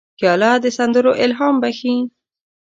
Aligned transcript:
پیاله 0.17 0.51
د 0.63 0.65
سندرو 0.77 1.11
الهام 1.23 1.55
بخښي. 1.61 1.95